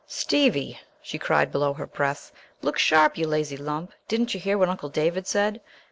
[0.07, 2.31] "Stevie," she cried below her breath,
[2.63, 3.91] "look sharp, you lazy lump.
[4.07, 5.61] Didn't you hear what Uncle David said?